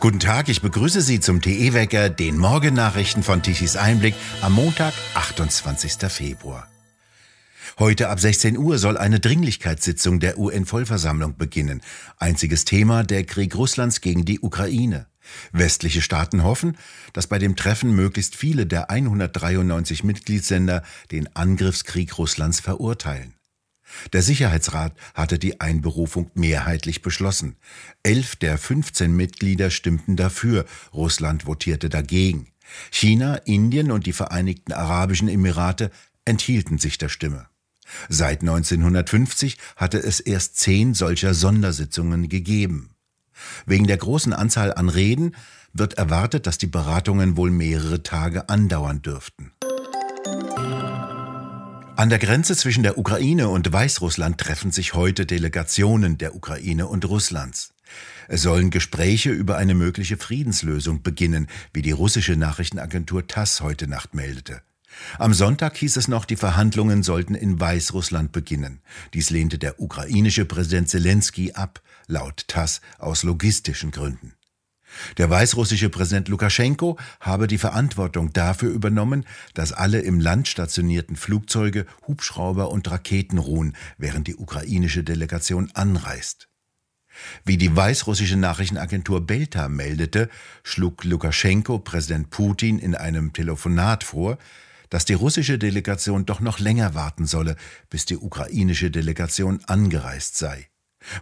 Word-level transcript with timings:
Guten 0.00 0.20
Tag, 0.20 0.48
ich 0.48 0.62
begrüße 0.62 1.00
Sie 1.00 1.20
zum 1.20 1.40
TE-Wecker, 1.40 2.08
den 2.08 2.38
Morgennachrichten 2.38 3.22
von 3.22 3.42
Tichys 3.42 3.76
Einblick 3.76 4.14
am 4.42 4.52
Montag, 4.54 4.94
28. 5.14 6.10
Februar. 6.10 6.68
Heute 7.78 8.08
ab 8.08 8.18
16 8.18 8.56
Uhr 8.58 8.78
soll 8.78 8.96
eine 8.96 9.20
Dringlichkeitssitzung 9.20 10.18
der 10.20 10.38
UN-Vollversammlung 10.38 11.36
beginnen. 11.36 11.80
Einziges 12.16 12.64
Thema 12.64 13.02
der 13.04 13.24
Krieg 13.24 13.54
Russlands 13.54 14.00
gegen 14.00 14.24
die 14.24 14.40
Ukraine. 14.40 15.06
Westliche 15.52 16.02
Staaten 16.02 16.42
hoffen, 16.42 16.78
dass 17.12 17.26
bei 17.26 17.38
dem 17.38 17.54
Treffen 17.54 17.94
möglichst 17.94 18.34
viele 18.34 18.66
der 18.66 18.90
193 18.90 20.04
Mitgliedsländer 20.04 20.82
den 21.12 21.28
Angriffskrieg 21.36 22.18
Russlands 22.18 22.60
verurteilen. 22.60 23.37
Der 24.12 24.22
Sicherheitsrat 24.22 24.94
hatte 25.14 25.38
die 25.38 25.60
Einberufung 25.60 26.30
mehrheitlich 26.34 27.02
beschlossen. 27.02 27.56
Elf 28.02 28.36
der 28.36 28.58
15 28.58 29.14
Mitglieder 29.14 29.70
stimmten 29.70 30.16
dafür, 30.16 30.64
Russland 30.92 31.46
votierte 31.46 31.88
dagegen. 31.88 32.48
China, 32.90 33.36
Indien 33.36 33.90
und 33.90 34.06
die 34.06 34.12
Vereinigten 34.12 34.72
Arabischen 34.72 35.28
Emirate 35.28 35.90
enthielten 36.24 36.78
sich 36.78 36.98
der 36.98 37.08
Stimme. 37.08 37.46
Seit 38.08 38.42
1950 38.42 39.56
hatte 39.76 39.98
es 39.98 40.20
erst 40.20 40.58
zehn 40.58 40.94
solcher 40.94 41.32
Sondersitzungen 41.32 42.28
gegeben. 42.28 42.90
Wegen 43.66 43.86
der 43.86 43.96
großen 43.96 44.32
Anzahl 44.32 44.74
an 44.74 44.88
Reden 44.88 45.34
wird 45.72 45.94
erwartet, 45.94 46.46
dass 46.46 46.58
die 46.58 46.66
Beratungen 46.66 47.36
wohl 47.36 47.50
mehrere 47.50 48.02
Tage 48.02 48.48
andauern 48.48 49.00
dürften. 49.00 49.52
An 51.98 52.10
der 52.10 52.20
Grenze 52.20 52.54
zwischen 52.54 52.84
der 52.84 52.96
Ukraine 52.96 53.48
und 53.48 53.72
Weißrussland 53.72 54.38
treffen 54.38 54.70
sich 54.70 54.94
heute 54.94 55.26
Delegationen 55.26 56.16
der 56.16 56.36
Ukraine 56.36 56.86
und 56.86 57.04
Russlands. 57.04 57.74
Es 58.28 58.42
sollen 58.42 58.70
Gespräche 58.70 59.30
über 59.30 59.56
eine 59.56 59.74
mögliche 59.74 60.16
Friedenslösung 60.16 61.02
beginnen, 61.02 61.48
wie 61.72 61.82
die 61.82 61.90
russische 61.90 62.36
Nachrichtenagentur 62.36 63.26
TASS 63.26 63.62
heute 63.62 63.88
Nacht 63.88 64.14
meldete. 64.14 64.62
Am 65.18 65.34
Sonntag 65.34 65.76
hieß 65.76 65.96
es 65.96 66.06
noch, 66.06 66.24
die 66.24 66.36
Verhandlungen 66.36 67.02
sollten 67.02 67.34
in 67.34 67.58
Weißrussland 67.58 68.30
beginnen. 68.30 68.80
Dies 69.12 69.30
lehnte 69.30 69.58
der 69.58 69.80
ukrainische 69.80 70.44
Präsident 70.44 70.88
Zelensky 70.88 71.54
ab, 71.54 71.82
laut 72.06 72.46
TASS 72.46 72.80
aus 73.00 73.24
logistischen 73.24 73.90
Gründen. 73.90 74.37
Der 75.16 75.30
weißrussische 75.30 75.90
Präsident 75.90 76.28
Lukaschenko 76.28 76.98
habe 77.20 77.46
die 77.46 77.58
Verantwortung 77.58 78.32
dafür 78.32 78.70
übernommen, 78.70 79.24
dass 79.54 79.72
alle 79.72 80.00
im 80.00 80.20
Land 80.20 80.48
stationierten 80.48 81.16
Flugzeuge, 81.16 81.86
Hubschrauber 82.06 82.70
und 82.70 82.90
Raketen 82.90 83.38
ruhen, 83.38 83.76
während 83.96 84.26
die 84.26 84.36
ukrainische 84.36 85.04
Delegation 85.04 85.70
anreist. 85.74 86.48
Wie 87.44 87.56
die 87.56 87.74
weißrussische 87.74 88.36
Nachrichtenagentur 88.36 89.26
Belta 89.26 89.68
meldete, 89.68 90.28
schlug 90.62 91.04
Lukaschenko 91.04 91.78
Präsident 91.78 92.30
Putin 92.30 92.78
in 92.78 92.94
einem 92.94 93.32
Telefonat 93.32 94.04
vor, 94.04 94.38
dass 94.90 95.04
die 95.04 95.14
russische 95.14 95.58
Delegation 95.58 96.24
doch 96.26 96.40
noch 96.40 96.58
länger 96.58 96.94
warten 96.94 97.26
solle, 97.26 97.56
bis 97.90 98.06
die 98.06 98.16
ukrainische 98.16 98.90
Delegation 98.90 99.60
angereist 99.66 100.38
sei. 100.38 100.68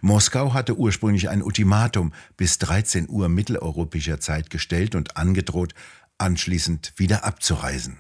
Moskau 0.01 0.55
hatte 0.55 0.77
ursprünglich 0.77 1.29
ein 1.29 1.43
Ultimatum 1.43 2.13
bis 2.37 2.59
13 2.59 3.09
Uhr 3.09 3.29
mitteleuropäischer 3.29 4.21
Zeit 4.21 4.51
gestellt 4.51 4.95
und 4.95 5.17
angedroht, 5.17 5.75
anschließend 6.19 6.93
wieder 6.97 7.25
abzureisen. 7.25 7.99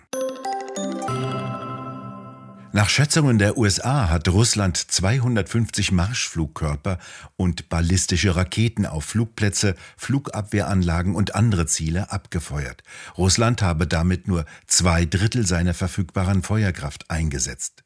Nach 2.76 2.90
Schätzungen 2.90 3.38
der 3.38 3.56
USA 3.56 4.10
hat 4.10 4.28
Russland 4.28 4.76
250 4.76 5.92
Marschflugkörper 5.92 6.98
und 7.36 7.70
ballistische 7.70 8.36
Raketen 8.36 8.84
auf 8.84 9.04
Flugplätze, 9.06 9.76
Flugabwehranlagen 9.96 11.14
und 11.14 11.34
andere 11.34 11.64
Ziele 11.64 12.12
abgefeuert. 12.12 12.82
Russland 13.16 13.62
habe 13.62 13.86
damit 13.86 14.28
nur 14.28 14.44
zwei 14.66 15.06
Drittel 15.06 15.46
seiner 15.46 15.72
verfügbaren 15.72 16.42
Feuerkraft 16.42 17.10
eingesetzt. 17.10 17.82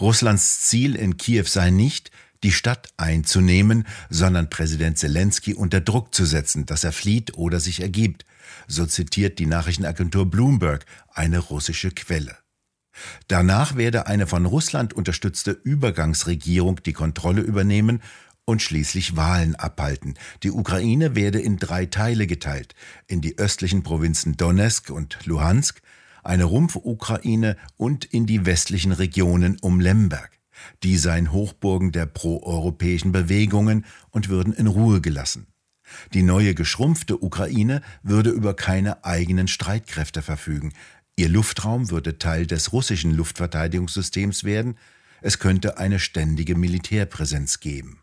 Russlands 0.00 0.60
Ziel 0.60 0.94
in 0.94 1.16
Kiew 1.16 1.46
sei 1.46 1.70
nicht, 1.70 2.12
die 2.44 2.52
Stadt 2.52 2.88
einzunehmen, 2.96 3.86
sondern 4.10 4.50
Präsident 4.50 4.98
Zelensky 4.98 5.54
unter 5.54 5.80
Druck 5.80 6.14
zu 6.14 6.24
setzen, 6.24 6.66
dass 6.66 6.84
er 6.84 6.92
flieht 6.92 7.36
oder 7.36 7.58
sich 7.58 7.80
ergibt, 7.80 8.24
so 8.68 8.86
zitiert 8.86 9.38
die 9.38 9.46
Nachrichtenagentur 9.46 10.30
Bloomberg 10.30 10.84
eine 11.12 11.38
russische 11.38 11.90
Quelle. 11.90 12.36
Danach 13.26 13.76
werde 13.76 14.06
eine 14.06 14.26
von 14.26 14.46
Russland 14.46 14.92
unterstützte 14.92 15.50
Übergangsregierung 15.50 16.82
die 16.84 16.92
Kontrolle 16.92 17.40
übernehmen 17.40 18.00
und 18.44 18.62
schließlich 18.62 19.16
Wahlen 19.16 19.56
abhalten. 19.56 20.14
Die 20.42 20.50
Ukraine 20.50 21.16
werde 21.16 21.40
in 21.40 21.56
drei 21.56 21.86
Teile 21.86 22.26
geteilt, 22.26 22.74
in 23.06 23.20
die 23.20 23.38
östlichen 23.38 23.82
Provinzen 23.82 24.36
Donetsk 24.36 24.90
und 24.90 25.18
Luhansk, 25.24 25.80
eine 26.22 26.44
Rumpf-Ukraine 26.44 27.56
und 27.76 28.04
in 28.04 28.26
die 28.26 28.46
westlichen 28.46 28.92
Regionen 28.92 29.56
um 29.60 29.80
Lemberg. 29.80 30.30
Die 30.82 30.96
seien 30.96 31.32
Hochburgen 31.32 31.92
der 31.92 32.06
proeuropäischen 32.06 33.12
Bewegungen 33.12 33.84
und 34.10 34.28
würden 34.28 34.52
in 34.52 34.66
Ruhe 34.66 35.00
gelassen. 35.00 35.46
Die 36.12 36.22
neue 36.22 36.54
geschrumpfte 36.54 37.22
Ukraine 37.22 37.82
würde 38.02 38.30
über 38.30 38.54
keine 38.54 39.04
eigenen 39.04 39.48
Streitkräfte 39.48 40.22
verfügen. 40.22 40.72
Ihr 41.16 41.28
Luftraum 41.28 41.90
würde 41.90 42.18
Teil 42.18 42.46
des 42.46 42.72
russischen 42.72 43.12
Luftverteidigungssystems 43.12 44.44
werden. 44.44 44.76
Es 45.20 45.38
könnte 45.38 45.78
eine 45.78 45.98
ständige 45.98 46.56
Militärpräsenz 46.56 47.60
geben. 47.60 48.00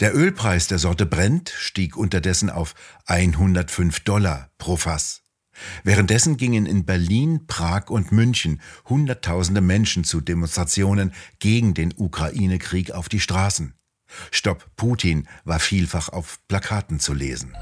Der 0.00 0.14
Ölpreis 0.14 0.68
der 0.68 0.78
Sorte 0.78 1.06
Brent 1.06 1.50
stieg 1.50 1.96
unterdessen 1.96 2.50
auf 2.50 2.74
105 3.06 4.00
Dollar 4.00 4.50
pro 4.58 4.76
Fass. 4.76 5.25
Währenddessen 5.84 6.36
gingen 6.36 6.66
in 6.66 6.84
Berlin, 6.84 7.46
Prag 7.46 7.90
und 7.90 8.12
München 8.12 8.60
Hunderttausende 8.88 9.60
Menschen 9.60 10.04
zu 10.04 10.20
Demonstrationen 10.20 11.12
gegen 11.38 11.74
den 11.74 11.94
Ukraine-Krieg 11.96 12.92
auf 12.92 13.08
die 13.08 13.20
Straßen. 13.20 13.74
Stopp 14.30 14.70
Putin 14.76 15.28
war 15.44 15.58
vielfach 15.58 16.08
auf 16.08 16.38
Plakaten 16.48 17.00
zu 17.00 17.12
lesen. 17.12 17.54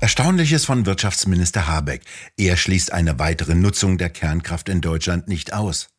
Erstaunliches 0.00 0.64
von 0.64 0.84
Wirtschaftsminister 0.84 1.68
Habeck. 1.68 2.02
Er 2.36 2.56
schließt 2.56 2.92
eine 2.92 3.20
weitere 3.20 3.54
Nutzung 3.54 3.98
der 3.98 4.10
Kernkraft 4.10 4.68
in 4.68 4.80
Deutschland 4.80 5.28
nicht 5.28 5.52
aus. 5.52 5.90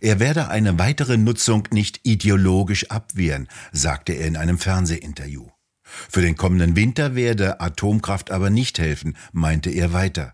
Er 0.00 0.20
werde 0.20 0.48
eine 0.48 0.78
weitere 0.78 1.16
Nutzung 1.16 1.66
nicht 1.72 1.98
ideologisch 2.04 2.88
abwehren, 2.88 3.48
sagte 3.72 4.12
er 4.12 4.28
in 4.28 4.36
einem 4.36 4.58
Fernsehinterview. 4.58 5.48
Für 6.08 6.20
den 6.20 6.36
kommenden 6.36 6.76
Winter 6.76 7.14
werde 7.14 7.60
Atomkraft 7.60 8.30
aber 8.30 8.50
nicht 8.50 8.78
helfen, 8.78 9.16
meinte 9.32 9.70
er 9.70 9.92
weiter. 9.92 10.32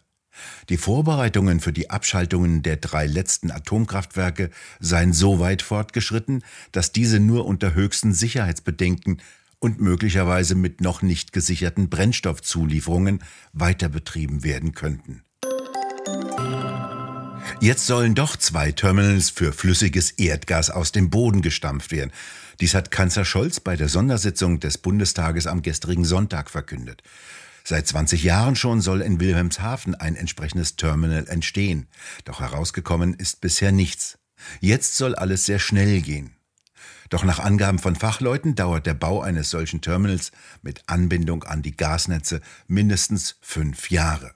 Die 0.69 0.77
Vorbereitungen 0.77 1.61
für 1.61 1.73
die 1.73 1.91
Abschaltungen 1.91 2.63
der 2.63 2.77
drei 2.77 3.07
letzten 3.07 3.51
Atomkraftwerke 3.51 4.51
seien 4.81 5.13
so 5.13 5.39
weit 5.39 5.63
fortgeschritten, 5.63 6.43
dass 6.73 6.93
diese 6.93 7.21
nur 7.21 7.47
unter 7.47 7.75
höchsten 7.75 8.13
Sicherheitsbedenken 8.13 9.21
und 9.59 9.81
möglicherweise 9.81 10.55
mit 10.55 10.81
noch 10.81 11.03
nicht 11.03 11.33
gesicherten 11.33 11.89
Brennstoffzulieferungen 11.89 13.23
weiter 13.53 13.89
betrieben 13.89 14.45
werden 14.45 14.73
könnten. 14.73 15.23
Jetzt 17.61 17.87
sollen 17.87 18.15
doch 18.15 18.37
zwei 18.37 18.73
Terminals 18.73 19.31
für 19.31 19.53
flüssiges 19.53 20.11
Erdgas 20.13 20.71
aus 20.71 20.93
dem 20.93 21.09
Boden 21.09 21.41
gestampft 21.41 21.93
werden. 21.93 22.13
Dies 22.61 22.75
hat 22.75 22.91
Kanzler 22.91 23.25
Scholz 23.25 23.61
bei 23.61 23.77
der 23.77 23.89
Sondersitzung 23.89 24.61
des 24.61 24.79
Bundestages 24.79 25.47
am 25.47 25.63
gestrigen 25.63 26.05
Sonntag 26.05 26.51
verkündet. 26.51 27.03
Seit 27.65 27.87
20 27.87 28.23
Jahren 28.23 28.57
schon 28.57 28.83
soll 28.83 29.01
in 29.01 29.21
Wilhelmshaven 29.21 29.95
ein 29.95 30.17
entsprechendes 30.17 30.77
Terminal 30.77 31.27
entstehen. 31.29 31.87
Doch 32.25 32.41
herausgekommen 32.41 33.15
ist 33.15 33.41
bisher 33.41 33.73
nichts. 33.73 34.19
Jetzt 34.61 34.97
soll 34.97 35.15
alles 35.15 35.47
sehr 35.47 35.59
schnell 35.59 36.03
gehen. 36.03 36.37
Doch 37.09 37.25
nach 37.25 37.39
Angaben 37.39 37.79
von 37.79 37.97
Fachleuten 37.97 38.55
dauert 38.55 38.87
der 38.87 38.95
Bau 38.95 39.23
eines 39.23 39.49
solchen 39.49 39.81
Terminals 39.81 40.33
mit 40.63 40.83
Anbindung 40.87 41.45
an 41.45 41.63
die 41.63 41.77
Gasnetze 41.77 42.41
mindestens 42.67 43.37
fünf 43.41 43.91
Jahre. 43.91 44.35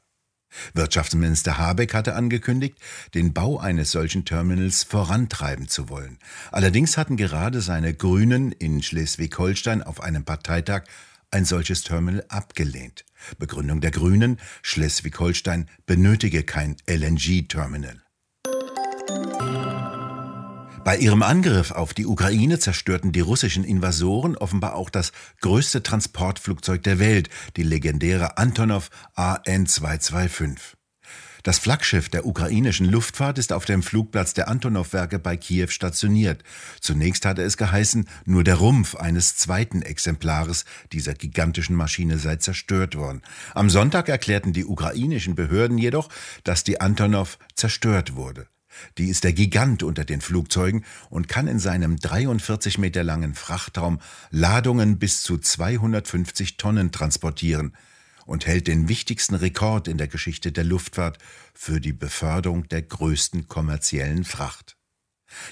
Wirtschaftsminister 0.74 1.58
Habeck 1.58 1.94
hatte 1.94 2.14
angekündigt, 2.14 2.76
den 3.14 3.32
Bau 3.32 3.58
eines 3.58 3.90
solchen 3.90 4.24
Terminals 4.24 4.84
vorantreiben 4.84 5.68
zu 5.68 5.88
wollen. 5.88 6.18
Allerdings 6.52 6.96
hatten 6.96 7.16
gerade 7.16 7.60
seine 7.60 7.94
Grünen 7.94 8.52
in 8.52 8.82
Schleswig-Holstein 8.82 9.82
auf 9.82 10.02
einem 10.02 10.24
Parteitag 10.24 10.84
ein 11.30 11.44
solches 11.44 11.82
Terminal 11.82 12.24
abgelehnt. 12.28 13.04
Begründung 13.38 13.80
der 13.80 13.90
Grünen, 13.90 14.38
Schleswig-Holstein 14.62 15.68
benötige 15.86 16.42
kein 16.42 16.76
LNG-Terminal. 16.86 18.02
Bei 20.84 20.96
ihrem 20.96 21.22
Angriff 21.22 21.70
auf 21.72 21.92
die 21.92 22.06
Ukraine 22.06 22.58
zerstörten 22.58 23.12
die 23.12 23.20
russischen 23.20 23.64
Invasoren 23.64 24.36
offenbar 24.36 24.74
auch 24.74 24.90
das 24.90 25.12
größte 25.40 25.82
Transportflugzeug 25.82 26.82
der 26.82 26.98
Welt, 26.98 27.28
die 27.56 27.62
legendäre 27.62 28.38
Antonov 28.38 28.90
AN-225. 29.14 30.78
Das 31.42 31.58
Flaggschiff 31.58 32.08
der 32.08 32.26
ukrainischen 32.26 32.86
Luftfahrt 32.86 33.38
ist 33.38 33.52
auf 33.52 33.64
dem 33.64 33.82
Flugplatz 33.82 34.34
der 34.34 34.48
Antonov-Werke 34.48 35.18
bei 35.18 35.36
Kiew 35.36 35.68
stationiert. 35.68 36.42
Zunächst 36.80 37.24
hatte 37.24 37.42
es 37.42 37.56
geheißen, 37.56 38.08
nur 38.24 38.44
der 38.44 38.56
Rumpf 38.56 38.96
eines 38.96 39.36
zweiten 39.36 39.82
Exemplares 39.82 40.64
dieser 40.92 41.14
gigantischen 41.14 41.76
Maschine 41.76 42.18
sei 42.18 42.36
zerstört 42.36 42.96
worden. 42.96 43.22
Am 43.54 43.70
Sonntag 43.70 44.08
erklärten 44.08 44.52
die 44.52 44.64
ukrainischen 44.64 45.34
Behörden 45.36 45.78
jedoch, 45.78 46.08
dass 46.44 46.64
die 46.64 46.80
Antonov 46.80 47.38
zerstört 47.54 48.16
wurde. 48.16 48.48
Die 48.98 49.08
ist 49.08 49.24
der 49.24 49.32
Gigant 49.32 49.82
unter 49.82 50.04
den 50.04 50.20
Flugzeugen 50.20 50.84
und 51.10 51.28
kann 51.28 51.48
in 51.48 51.58
seinem 51.58 51.98
43 51.98 52.78
Meter 52.78 53.04
langen 53.04 53.34
Frachtraum 53.34 54.00
Ladungen 54.30 54.98
bis 54.98 55.22
zu 55.22 55.38
250 55.38 56.56
Tonnen 56.56 56.92
transportieren 56.92 57.72
und 58.26 58.46
hält 58.46 58.66
den 58.66 58.88
wichtigsten 58.88 59.34
Rekord 59.34 59.88
in 59.88 59.96
der 59.96 60.08
Geschichte 60.08 60.52
der 60.52 60.64
Luftfahrt 60.64 61.18
für 61.54 61.80
die 61.80 61.94
Beförderung 61.94 62.68
der 62.68 62.82
größten 62.82 63.48
kommerziellen 63.48 64.24
Fracht. 64.24 64.76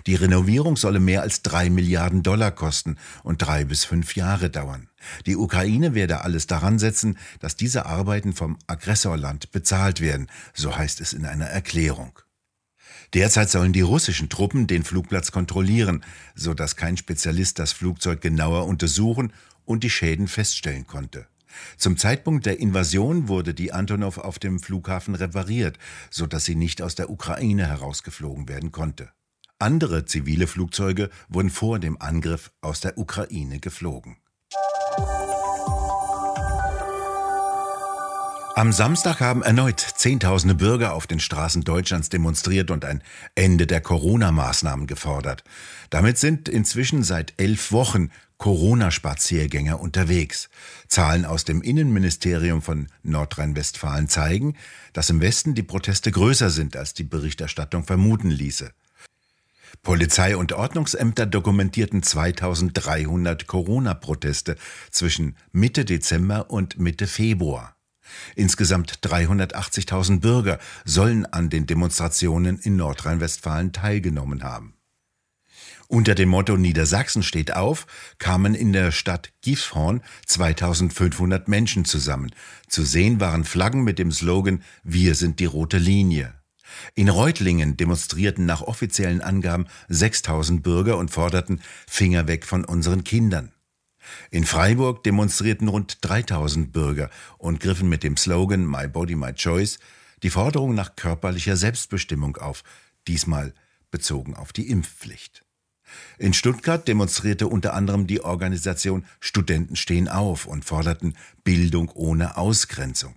Die 0.06 0.14
Renovierung 0.14 0.76
solle 0.76 1.00
mehr 1.00 1.22
als 1.22 1.42
drei 1.42 1.70
Milliarden 1.70 2.22
Dollar 2.22 2.50
kosten 2.50 2.96
und 3.22 3.38
drei 3.38 3.64
bis 3.64 3.84
fünf 3.84 4.16
Jahre 4.16 4.50
dauern. 4.50 4.88
Die 5.26 5.36
Ukraine 5.36 5.94
werde 5.94 6.22
alles 6.22 6.46
daran 6.46 6.78
setzen, 6.78 7.18
dass 7.40 7.56
diese 7.56 7.86
Arbeiten 7.86 8.32
vom 8.32 8.58
Aggressorland 8.66 9.52
bezahlt 9.52 10.00
werden, 10.00 10.28
so 10.54 10.76
heißt 10.76 11.00
es 11.00 11.12
in 11.12 11.26
einer 11.26 11.46
Erklärung. 11.46 12.18
Derzeit 13.14 13.50
sollen 13.50 13.72
die 13.72 13.80
russischen 13.80 14.28
Truppen 14.28 14.66
den 14.66 14.82
Flugplatz 14.82 15.32
kontrollieren, 15.32 16.04
so 16.34 16.54
dass 16.54 16.76
kein 16.76 16.96
Spezialist 16.96 17.58
das 17.58 17.72
Flugzeug 17.72 18.20
genauer 18.20 18.66
untersuchen 18.66 19.32
und 19.64 19.84
die 19.84 19.90
Schäden 19.90 20.28
feststellen 20.28 20.86
konnte. 20.86 21.26
Zum 21.76 21.96
Zeitpunkt 21.96 22.46
der 22.46 22.60
Invasion 22.60 23.28
wurde 23.28 23.54
die 23.54 23.72
Antonov 23.72 24.18
auf 24.18 24.38
dem 24.38 24.60
Flughafen 24.60 25.14
repariert, 25.14 25.78
so 26.10 26.26
dass 26.26 26.44
sie 26.44 26.54
nicht 26.54 26.82
aus 26.82 26.94
der 26.94 27.10
Ukraine 27.10 27.66
herausgeflogen 27.66 28.48
werden 28.48 28.72
konnte. 28.72 29.10
Andere 29.58 30.04
zivile 30.04 30.46
Flugzeuge 30.46 31.08
wurden 31.28 31.50
vor 31.50 31.78
dem 31.78 32.00
Angriff 32.00 32.52
aus 32.60 32.80
der 32.80 32.98
Ukraine 32.98 33.58
geflogen. 33.58 34.18
Am 38.58 38.72
Samstag 38.72 39.20
haben 39.20 39.42
erneut 39.42 39.80
Zehntausende 39.80 40.54
Bürger 40.54 40.94
auf 40.94 41.06
den 41.06 41.20
Straßen 41.20 41.62
Deutschlands 41.62 42.08
demonstriert 42.08 42.70
und 42.70 42.86
ein 42.86 43.02
Ende 43.34 43.66
der 43.66 43.82
Corona-Maßnahmen 43.82 44.86
gefordert. 44.86 45.44
Damit 45.90 46.16
sind 46.16 46.48
inzwischen 46.48 47.02
seit 47.02 47.34
elf 47.36 47.70
Wochen 47.70 48.08
Corona-Spaziergänger 48.38 49.78
unterwegs. 49.78 50.48
Zahlen 50.88 51.26
aus 51.26 51.44
dem 51.44 51.60
Innenministerium 51.60 52.62
von 52.62 52.86
Nordrhein-Westfalen 53.02 54.08
zeigen, 54.08 54.56
dass 54.94 55.10
im 55.10 55.20
Westen 55.20 55.54
die 55.54 55.62
Proteste 55.62 56.10
größer 56.10 56.48
sind, 56.48 56.78
als 56.78 56.94
die 56.94 57.04
Berichterstattung 57.04 57.84
vermuten 57.84 58.30
ließe. 58.30 58.72
Polizei 59.82 60.34
und 60.34 60.54
Ordnungsämter 60.54 61.26
dokumentierten 61.26 62.02
2300 62.02 63.46
Corona-Proteste 63.46 64.56
zwischen 64.90 65.36
Mitte 65.52 65.84
Dezember 65.84 66.50
und 66.50 66.78
Mitte 66.78 67.06
Februar. 67.06 67.75
Insgesamt 68.34 69.00
380.000 69.00 70.20
Bürger 70.20 70.58
sollen 70.84 71.26
an 71.26 71.50
den 71.50 71.66
Demonstrationen 71.66 72.58
in 72.58 72.76
Nordrhein-Westfalen 72.76 73.72
teilgenommen 73.72 74.42
haben. 74.42 74.74
Unter 75.88 76.16
dem 76.16 76.30
Motto 76.30 76.56
Niedersachsen 76.56 77.22
steht 77.22 77.54
auf, 77.54 77.86
kamen 78.18 78.54
in 78.54 78.72
der 78.72 78.90
Stadt 78.90 79.32
Gifhorn 79.42 80.02
2500 80.26 81.46
Menschen 81.46 81.84
zusammen. 81.84 82.32
Zu 82.68 82.82
sehen 82.82 83.20
waren 83.20 83.44
Flaggen 83.44 83.84
mit 83.84 83.98
dem 84.00 84.10
Slogan 84.10 84.62
Wir 84.82 85.14
sind 85.14 85.38
die 85.38 85.44
rote 85.44 85.78
Linie. 85.78 86.34
In 86.94 87.08
Reutlingen 87.08 87.76
demonstrierten 87.76 88.46
nach 88.46 88.62
offiziellen 88.62 89.20
Angaben 89.20 89.66
6000 89.88 90.62
Bürger 90.62 90.98
und 90.98 91.12
forderten 91.12 91.60
Finger 91.86 92.26
weg 92.26 92.44
von 92.44 92.64
unseren 92.64 93.04
Kindern. 93.04 93.52
In 94.30 94.44
Freiburg 94.44 95.02
demonstrierten 95.04 95.68
rund 95.68 95.98
3000 96.02 96.72
Bürger 96.72 97.10
und 97.38 97.60
griffen 97.60 97.88
mit 97.88 98.02
dem 98.02 98.16
Slogan 98.16 98.66
My 98.66 98.88
Body, 98.88 99.16
My 99.16 99.32
Choice 99.32 99.78
die 100.22 100.30
Forderung 100.30 100.74
nach 100.74 100.96
körperlicher 100.96 101.56
Selbstbestimmung 101.56 102.36
auf, 102.36 102.62
diesmal 103.06 103.54
bezogen 103.90 104.34
auf 104.34 104.52
die 104.52 104.68
Impfpflicht. 104.68 105.44
In 106.18 106.34
Stuttgart 106.34 106.88
demonstrierte 106.88 107.46
unter 107.46 107.74
anderem 107.74 108.06
die 108.06 108.22
Organisation 108.22 109.04
Studenten 109.20 109.76
stehen 109.76 110.08
auf 110.08 110.46
und 110.46 110.64
forderten 110.64 111.16
Bildung 111.44 111.90
ohne 111.90 112.36
Ausgrenzung. 112.36 113.14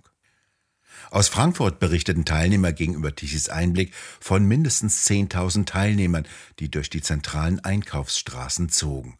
Aus 1.10 1.28
Frankfurt 1.28 1.80
berichteten 1.80 2.24
Teilnehmer 2.24 2.72
gegenüber 2.72 3.14
Tichys 3.16 3.48
Einblick 3.48 3.92
von 4.20 4.46
mindestens 4.46 5.04
10.000 5.08 5.66
Teilnehmern, 5.66 6.28
die 6.60 6.70
durch 6.70 6.90
die 6.90 7.02
zentralen 7.02 7.58
Einkaufsstraßen 7.58 8.68
zogen. 8.68 9.18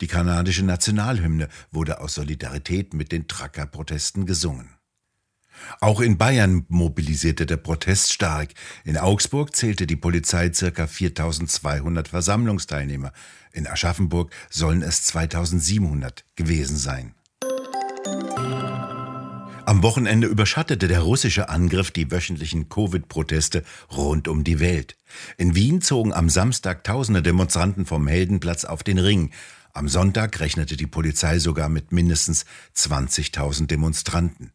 Die 0.00 0.06
kanadische 0.06 0.64
Nationalhymne 0.64 1.48
wurde 1.70 2.00
aus 2.00 2.14
Solidarität 2.14 2.94
mit 2.94 3.12
den 3.12 3.28
Trucker-Protesten 3.28 4.26
gesungen. 4.26 4.70
Auch 5.80 6.00
in 6.00 6.18
Bayern 6.18 6.66
mobilisierte 6.68 7.46
der 7.46 7.56
Protest 7.56 8.12
stark. 8.12 8.50
In 8.84 8.98
Augsburg 8.98 9.54
zählte 9.56 9.86
die 9.86 9.96
Polizei 9.96 10.50
ca. 10.50 10.86
4200 10.86 12.08
Versammlungsteilnehmer. 12.08 13.12
In 13.52 13.66
Aschaffenburg 13.66 14.32
sollen 14.50 14.82
es 14.82 15.04
2700 15.04 16.24
gewesen 16.36 16.76
sein. 16.76 17.14
Am 19.66 19.82
Wochenende 19.82 20.28
überschattete 20.28 20.86
der 20.86 21.00
russische 21.00 21.48
Angriff 21.48 21.90
die 21.90 22.08
wöchentlichen 22.12 22.68
Covid-Proteste 22.68 23.64
rund 23.90 24.28
um 24.28 24.44
die 24.44 24.60
Welt. 24.60 24.96
In 25.38 25.56
Wien 25.56 25.80
zogen 25.80 26.12
am 26.12 26.30
Samstag 26.30 26.84
tausende 26.84 27.20
Demonstranten 27.20 27.84
vom 27.84 28.06
Heldenplatz 28.06 28.64
auf 28.64 28.84
den 28.84 28.98
Ring. 28.98 29.32
Am 29.76 29.88
Sonntag 29.88 30.40
rechnete 30.40 30.74
die 30.78 30.86
Polizei 30.86 31.38
sogar 31.38 31.68
mit 31.68 31.92
mindestens 31.92 32.46
20.000 32.74 33.66
Demonstranten. 33.66 34.52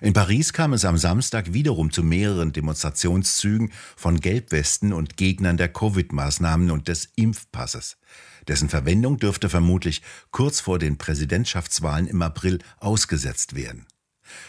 In 0.00 0.14
Paris 0.14 0.52
kam 0.52 0.72
es 0.72 0.84
am 0.84 0.98
Samstag 0.98 1.52
wiederum 1.52 1.92
zu 1.92 2.02
mehreren 2.02 2.52
Demonstrationszügen 2.52 3.70
von 3.96 4.18
Gelbwesten 4.18 4.92
und 4.92 5.16
Gegnern 5.16 5.58
der 5.58 5.72
Covid-Maßnahmen 5.72 6.72
und 6.72 6.88
des 6.88 7.08
Impfpasses. 7.14 7.98
Dessen 8.48 8.68
Verwendung 8.68 9.18
dürfte 9.18 9.48
vermutlich 9.48 10.02
kurz 10.32 10.58
vor 10.58 10.80
den 10.80 10.98
Präsidentschaftswahlen 10.98 12.08
im 12.08 12.20
April 12.20 12.58
ausgesetzt 12.78 13.54
werden. 13.54 13.86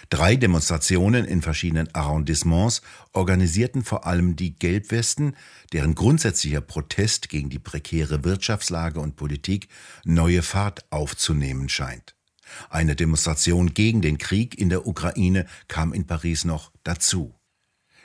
Drei 0.09 0.35
Demonstrationen 0.35 1.25
in 1.25 1.41
verschiedenen 1.41 1.93
Arrondissements 1.93 2.81
organisierten 3.11 3.83
vor 3.83 4.05
allem 4.05 4.35
die 4.35 4.57
Gelbwesten, 4.57 5.35
deren 5.73 5.95
grundsätzlicher 5.95 6.61
Protest 6.61 7.29
gegen 7.29 7.49
die 7.49 7.59
prekäre 7.59 8.23
Wirtschaftslage 8.23 8.99
und 8.99 9.15
Politik 9.15 9.67
neue 10.03 10.41
Fahrt 10.41 10.85
aufzunehmen 10.91 11.69
scheint. 11.69 12.15
Eine 12.69 12.95
Demonstration 12.95 13.73
gegen 13.73 14.01
den 14.01 14.17
Krieg 14.17 14.57
in 14.57 14.69
der 14.69 14.87
Ukraine 14.87 15.45
kam 15.67 15.93
in 15.93 16.05
Paris 16.05 16.45
noch 16.45 16.71
dazu. 16.83 17.35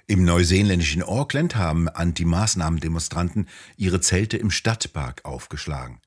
Im 0.06 0.24
neuseeländischen 0.24 1.04
Auckland 1.04 1.54
haben 1.54 1.88
Anti-Maßnahmen-Demonstranten 1.88 3.46
ihre 3.76 4.00
Zelte 4.00 4.38
im 4.38 4.50
Stadtpark 4.50 5.24
aufgeschlagen. 5.24 6.00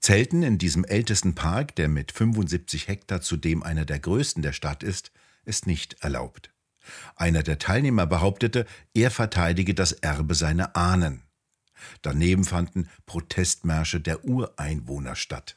Zelten 0.00 0.42
in 0.42 0.58
diesem 0.58 0.84
ältesten 0.84 1.34
Park, 1.34 1.74
der 1.76 1.88
mit 1.88 2.12
75 2.12 2.88
Hektar 2.88 3.20
zudem 3.20 3.62
einer 3.62 3.84
der 3.84 3.98
größten 3.98 4.42
der 4.42 4.52
Stadt 4.52 4.82
ist, 4.82 5.10
ist 5.44 5.66
nicht 5.66 6.02
erlaubt. 6.02 6.50
Einer 7.16 7.42
der 7.42 7.58
Teilnehmer 7.58 8.06
behauptete, 8.06 8.66
er 8.94 9.10
verteidige 9.10 9.74
das 9.74 9.92
Erbe 9.92 10.34
seiner 10.34 10.76
Ahnen. 10.76 11.22
Daneben 12.02 12.44
fanden 12.44 12.88
Protestmärsche 13.06 14.00
der 14.00 14.24
Ureinwohner 14.24 15.16
statt. 15.16 15.56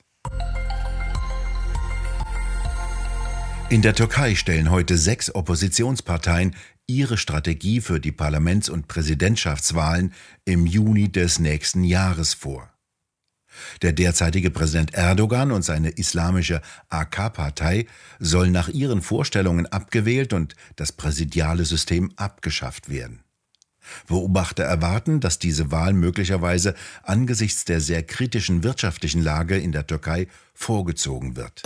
In 3.69 3.81
der 3.81 3.95
Türkei 3.95 4.35
stellen 4.35 4.69
heute 4.69 4.97
sechs 4.97 5.33
Oppositionsparteien 5.33 6.55
ihre 6.87 7.17
Strategie 7.17 7.79
für 7.79 8.01
die 8.01 8.11
Parlaments- 8.11 8.69
und 8.69 8.87
Präsidentschaftswahlen 8.89 10.13
im 10.43 10.65
Juni 10.65 11.09
des 11.09 11.39
nächsten 11.39 11.85
Jahres 11.85 12.33
vor. 12.33 12.70
Der 13.81 13.93
derzeitige 13.93 14.51
Präsident 14.51 14.93
Erdogan 14.93 15.51
und 15.51 15.63
seine 15.63 15.89
islamische 15.89 16.61
AK-Partei 16.89 17.85
sollen 18.19 18.51
nach 18.51 18.69
ihren 18.69 19.01
Vorstellungen 19.01 19.65
abgewählt 19.65 20.33
und 20.33 20.55
das 20.75 20.91
präsidiale 20.91 21.65
System 21.65 22.11
abgeschafft 22.15 22.89
werden. 22.89 23.23
Beobachter 24.07 24.63
erwarten, 24.63 25.19
dass 25.19 25.39
diese 25.39 25.71
Wahl 25.71 25.93
möglicherweise 25.93 26.75
angesichts 27.03 27.65
der 27.65 27.81
sehr 27.81 28.03
kritischen 28.03 28.63
wirtschaftlichen 28.63 29.21
Lage 29.21 29.57
in 29.57 29.71
der 29.71 29.87
Türkei 29.87 30.27
vorgezogen 30.53 31.35
wird. 31.35 31.63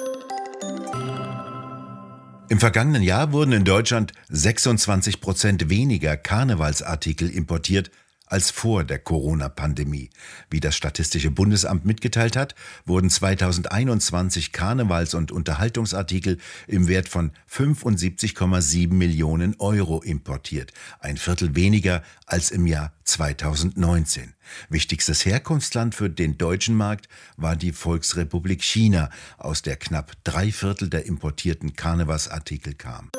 Im 2.47 2.59
vergangenen 2.59 3.01
Jahr 3.01 3.31
wurden 3.31 3.53
in 3.53 3.63
Deutschland 3.65 4.13
26 4.29 5.19
Prozent 5.19 5.69
weniger 5.69 6.15
Karnevalsartikel 6.15 7.29
importiert 7.29 7.89
als 8.27 8.51
vor 8.51 8.83
der 8.83 8.99
Corona-Pandemie. 8.99 10.09
Wie 10.49 10.59
das 10.59 10.75
Statistische 10.75 11.31
Bundesamt 11.31 11.85
mitgeteilt 11.85 12.35
hat, 12.35 12.55
wurden 12.85 13.09
2021 13.09 14.51
Karnevals- 14.51 15.13
und 15.13 15.31
Unterhaltungsartikel 15.31 16.37
im 16.67 16.87
Wert 16.87 17.09
von 17.09 17.31
75,7 17.49 18.93
Millionen 18.93 19.55
Euro 19.59 20.01
importiert, 20.01 20.73
ein 20.99 21.17
Viertel 21.17 21.55
weniger 21.55 22.03
als 22.25 22.51
im 22.51 22.65
Jahr 22.67 22.93
2019. 23.03 24.33
Wichtigstes 24.69 25.25
Herkunftsland 25.25 25.95
für 25.95 26.09
den 26.09 26.37
deutschen 26.37 26.75
Markt 26.75 27.07
war 27.37 27.55
die 27.55 27.71
Volksrepublik 27.71 28.63
China, 28.63 29.09
aus 29.37 29.61
der 29.61 29.75
knapp 29.75 30.13
drei 30.23 30.51
Viertel 30.51 30.89
der 30.89 31.05
importierten 31.05 31.75
Karnevalsartikel 31.75 32.73
kam. 32.73 33.11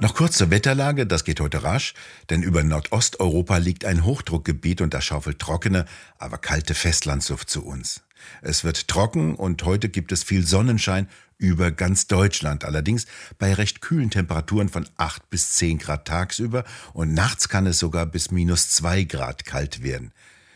Noch 0.00 0.14
kurz 0.14 0.38
zur 0.38 0.50
Wetterlage, 0.50 1.06
das 1.06 1.24
geht 1.24 1.40
heute 1.40 1.62
rasch, 1.62 1.92
denn 2.30 2.42
über 2.42 2.62
Nordosteuropa 2.62 3.58
liegt 3.58 3.84
ein 3.84 4.02
Hochdruckgebiet 4.02 4.80
und 4.80 4.94
das 4.94 5.04
schaufelt 5.04 5.38
trockene, 5.38 5.84
aber 6.16 6.38
kalte 6.38 6.72
Festlandsluft 6.72 7.50
zu 7.50 7.62
uns. 7.62 8.00
Es 8.40 8.64
wird 8.64 8.88
trocken 8.88 9.34
und 9.34 9.62
heute 9.64 9.90
gibt 9.90 10.10
es 10.12 10.22
viel 10.22 10.46
Sonnenschein 10.46 11.06
über 11.36 11.70
ganz 11.70 12.06
Deutschland, 12.06 12.64
allerdings 12.64 13.04
bei 13.38 13.52
recht 13.52 13.82
kühlen 13.82 14.08
Temperaturen 14.08 14.70
von 14.70 14.88
8 14.96 15.28
bis 15.28 15.52
10 15.52 15.76
Grad 15.76 16.08
tagsüber 16.08 16.64
und 16.94 17.12
nachts 17.12 17.50
kann 17.50 17.66
es 17.66 17.78
sogar 17.78 18.06
bis 18.06 18.30
minus 18.30 18.70
2 18.70 19.04
Grad 19.04 19.44
kalt 19.44 19.82
werden. 19.82 20.12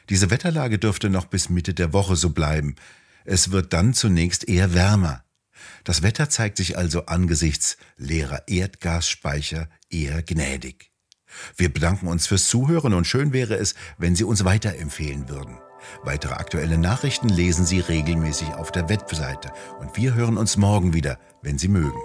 Diese 0.09 0.31
Wetterlage 0.31 0.79
dürfte 0.79 1.11
noch 1.11 1.27
bis 1.27 1.51
Mitte 1.51 1.75
der 1.75 1.93
Woche 1.93 2.17
so 2.17 2.31
bleiben. 2.31 2.77
Es 3.27 3.51
wird 3.51 3.75
dann 3.75 3.93
zunächst 3.93 4.49
eher 4.49 4.73
wärmer. 4.73 5.24
Das 5.85 6.02
Wetter 6.02 6.28
zeigt 6.28 6.56
sich 6.56 6.76
also 6.78 7.06
angesichts 7.06 7.76
leerer 7.97 8.49
Erdgasspeicher 8.49 9.68
eher 9.90 10.23
gnädig. 10.23 10.90
Wir 11.56 11.73
bedanken 11.73 12.09
uns 12.09 12.26
fürs 12.26 12.47
Zuhören 12.47 12.94
und 12.94 13.06
schön 13.06 13.33
wäre 13.33 13.56
es, 13.56 13.75
wenn 13.99 14.14
Sie 14.14 14.25
uns 14.25 14.44
weiterempfehlen 14.44 15.28
würden. 15.28 15.59
Weitere 16.02 16.35
aktuelle 16.35 16.78
Nachrichten 16.78 17.28
lesen 17.28 17.66
Sie 17.66 17.80
regelmäßig 17.80 18.49
auf 18.54 18.73
der 18.73 18.88
Webseite 18.88 19.52
und 19.80 19.97
wir 19.97 20.14
hören 20.14 20.38
uns 20.38 20.56
morgen 20.56 20.94
wieder, 20.94 21.18
wenn 21.42 21.59
Sie 21.59 21.68
mögen. 21.68 22.00